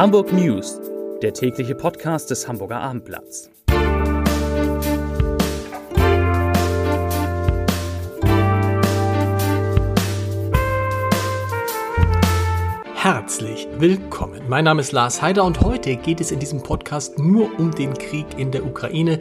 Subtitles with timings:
[0.00, 0.80] Hamburg News,
[1.20, 3.50] der tägliche Podcast des Hamburger Abendblatts.
[12.94, 14.40] Herzlich willkommen.
[14.48, 17.92] Mein Name ist Lars Heider und heute geht es in diesem Podcast nur um den
[17.92, 19.18] Krieg in der Ukraine,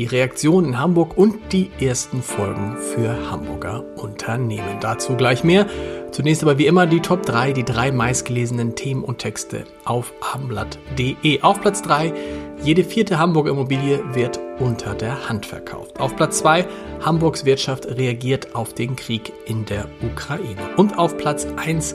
[0.00, 4.78] die Reaktion in Hamburg und die ersten Folgen für Hamburger Unternehmen.
[4.80, 5.66] Dazu gleich mehr.
[6.10, 11.42] Zunächst aber wie immer die Top 3, die drei meistgelesenen Themen und Texte auf abendblatt.de.
[11.42, 12.14] Auf Platz 3,
[12.62, 16.00] jede vierte Hamburger Immobilie wird unter der Hand verkauft.
[16.00, 16.66] Auf Platz 2,
[17.04, 20.76] Hamburgs Wirtschaft reagiert auf den Krieg in der Ukraine.
[20.78, 21.94] Und auf Platz 1,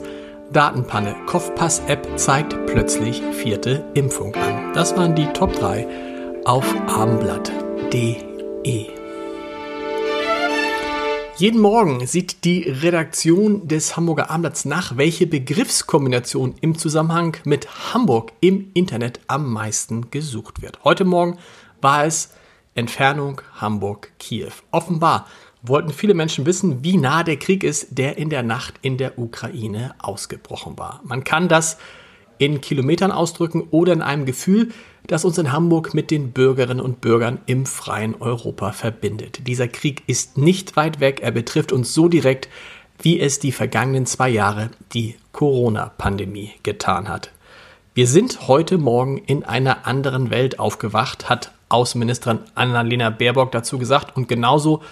[0.52, 1.16] Datenpanne.
[1.26, 4.74] Kopfpass-App zeigt plötzlich vierte Impfung an.
[4.74, 5.88] Das waren die Top 3
[6.44, 7.65] auf abendblatt.de.
[11.38, 18.32] Jeden Morgen sieht die Redaktion des Hamburger Abendblatts nach, welche Begriffskombination im Zusammenhang mit Hamburg
[18.40, 20.82] im Internet am meisten gesucht wird.
[20.82, 21.38] Heute Morgen
[21.82, 22.32] war es
[22.74, 24.52] Entfernung Hamburg-Kiew.
[24.70, 25.26] Offenbar
[25.62, 29.18] wollten viele Menschen wissen, wie nah der Krieg ist, der in der Nacht in der
[29.18, 31.00] Ukraine ausgebrochen war.
[31.04, 31.76] Man kann das
[32.38, 34.72] in Kilometern ausdrücken oder in einem Gefühl,
[35.06, 39.46] das uns in Hamburg mit den Bürgerinnen und Bürgern im freien Europa verbindet.
[39.46, 42.48] Dieser Krieg ist nicht weit weg, er betrifft uns so direkt,
[43.00, 47.30] wie es die vergangenen zwei Jahre die Corona-Pandemie getan hat.
[47.94, 54.16] Wir sind heute Morgen in einer anderen Welt aufgewacht, hat Außenministerin Annalena Baerbock dazu gesagt
[54.16, 54.82] und genauso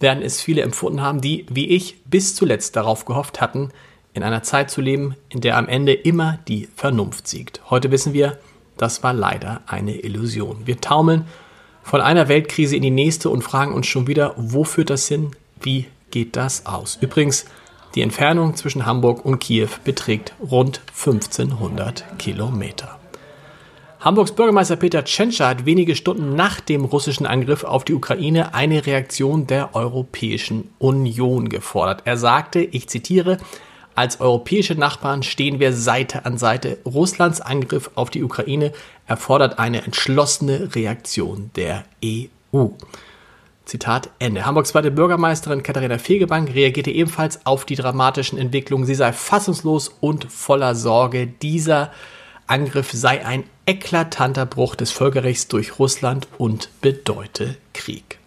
[0.00, 3.70] werden es viele empfunden haben, die, wie ich, bis zuletzt darauf gehofft hatten,
[4.12, 7.70] in einer Zeit zu leben, in der am Ende immer die Vernunft siegt.
[7.70, 8.38] Heute wissen wir,
[8.76, 10.66] das war leider eine Illusion.
[10.66, 11.26] Wir taumeln
[11.82, 15.30] von einer Weltkrise in die nächste und fragen uns schon wieder, wo führt das hin?
[15.60, 16.98] Wie geht das aus?
[17.00, 17.44] Übrigens,
[17.94, 22.98] die Entfernung zwischen Hamburg und Kiew beträgt rund 1500 Kilometer.
[24.00, 28.84] Hamburgs Bürgermeister Peter Tschentscher hat wenige Stunden nach dem russischen Angriff auf die Ukraine eine
[28.84, 32.02] Reaktion der Europäischen Union gefordert.
[32.04, 33.38] Er sagte, ich zitiere,
[33.94, 36.78] als europäische Nachbarn stehen wir Seite an Seite.
[36.84, 38.72] Russlands Angriff auf die Ukraine
[39.06, 42.68] erfordert eine entschlossene Reaktion der EU.
[43.64, 44.44] Zitat Ende.
[44.44, 48.84] Hamburgs zweite Bürgermeisterin Katharina Fegebank reagierte ebenfalls auf die dramatischen Entwicklungen.
[48.84, 51.26] Sie sei fassungslos und voller Sorge.
[51.26, 51.90] Dieser
[52.46, 58.18] Angriff sei ein eklatanter Bruch des Völkerrechts durch Russland und bedeute Krieg.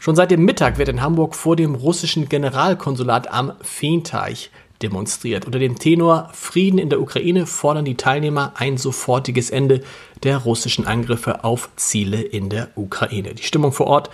[0.00, 4.50] Schon seit dem Mittag wird in Hamburg vor dem russischen Generalkonsulat am Feenteich
[4.82, 5.44] demonstriert.
[5.44, 9.82] Unter dem Tenor Frieden in der Ukraine fordern die Teilnehmer ein sofortiges Ende
[10.22, 13.34] der russischen Angriffe auf Ziele in der Ukraine.
[13.34, 14.10] Die Stimmung vor Ort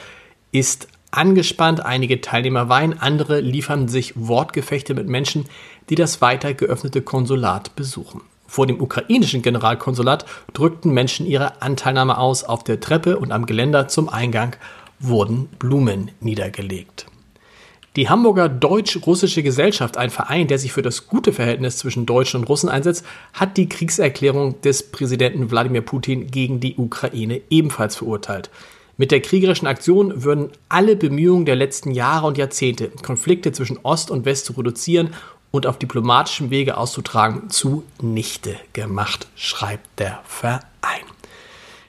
[0.52, 5.46] ist angespannt, einige Teilnehmer weinen, andere liefern sich Wortgefechte mit Menschen,
[5.88, 8.22] die das weiter geöffnete Konsulat besuchen.
[8.46, 12.44] Vor dem ukrainischen Generalkonsulat drückten Menschen ihre Anteilnahme aus.
[12.44, 14.56] Auf der Treppe und am Geländer zum Eingang
[15.00, 17.06] wurden Blumen niedergelegt.
[17.96, 22.48] Die Hamburger Deutsch-Russische Gesellschaft, ein Verein, der sich für das gute Verhältnis zwischen Deutschen und
[22.48, 28.50] Russen einsetzt, hat die Kriegserklärung des Präsidenten Wladimir Putin gegen die Ukraine ebenfalls verurteilt.
[28.96, 34.10] Mit der kriegerischen Aktion würden alle Bemühungen der letzten Jahre und Jahrzehnte, Konflikte zwischen Ost
[34.10, 35.10] und West zu reduzieren
[35.52, 40.62] und auf diplomatischem Wege auszutragen, zunichte gemacht, schreibt der Verein.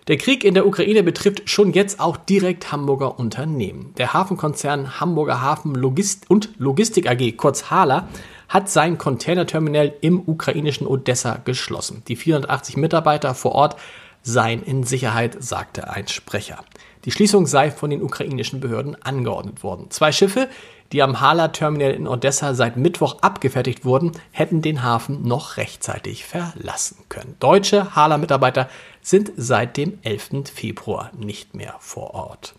[0.07, 3.91] Der Krieg in der Ukraine betrifft schon jetzt auch direkt Hamburger Unternehmen.
[3.97, 8.07] Der Hafenkonzern Hamburger Hafen Logist und Logistik AG, kurz HALA,
[8.47, 12.03] hat sein Containerterminal im ukrainischen Odessa geschlossen.
[12.07, 13.77] Die 480 Mitarbeiter vor Ort
[14.21, 16.63] seien in Sicherheit, sagte ein Sprecher.
[17.05, 19.88] Die Schließung sei von den ukrainischen Behörden angeordnet worden.
[19.89, 20.49] Zwei Schiffe,
[20.91, 26.97] die am Hala-Terminal in Odessa seit Mittwoch abgefertigt wurden, hätten den Hafen noch rechtzeitig verlassen
[27.09, 27.35] können.
[27.40, 28.69] Deutsche Hala-Mitarbeiter
[29.01, 30.51] sind seit dem 11.
[30.53, 32.53] Februar nicht mehr vor Ort.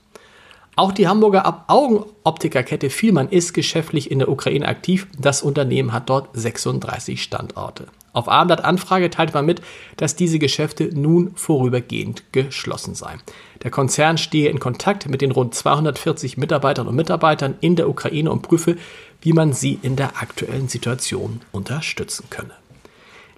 [0.78, 5.06] Auch die Hamburger Augenoptikerkette Vielmann ist geschäftlich in der Ukraine aktiv.
[5.18, 7.86] Das Unternehmen hat dort 36 Standorte.
[8.16, 9.60] Auf Abendblatt Anfrage teilt man mit,
[9.98, 13.20] dass diese Geschäfte nun vorübergehend geschlossen seien.
[13.62, 18.30] Der Konzern stehe in Kontakt mit den rund 240 Mitarbeitern und Mitarbeitern in der Ukraine
[18.30, 18.78] und prüfe,
[19.20, 22.54] wie man sie in der aktuellen Situation unterstützen könne.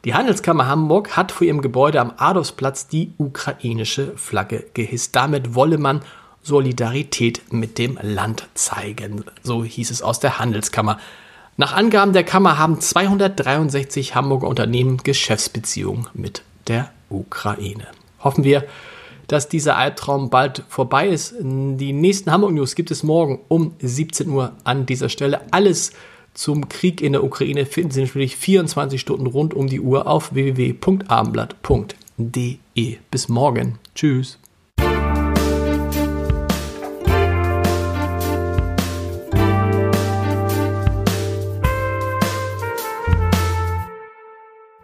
[0.04, 5.16] Die Handelskammer Hamburg hat vor ihrem Gebäude am Adolfsplatz die ukrainische Flagge gehisst.
[5.16, 6.02] Damit wolle man
[6.42, 9.24] Solidarität mit dem Land zeigen.
[9.42, 11.00] So hieß es aus der Handelskammer.
[11.60, 17.88] Nach Angaben der Kammer haben 263 Hamburger Unternehmen Geschäftsbeziehungen mit der Ukraine.
[18.20, 18.64] Hoffen wir,
[19.26, 21.34] dass dieser Albtraum bald vorbei ist.
[21.40, 25.40] Die nächsten Hamburg News gibt es morgen um 17 Uhr an dieser Stelle.
[25.50, 25.90] Alles
[26.32, 30.32] zum Krieg in der Ukraine finden Sie natürlich 24 Stunden rund um die Uhr auf
[30.32, 32.98] www.abendblatt.de.
[33.10, 33.80] Bis morgen.
[33.96, 34.38] Tschüss.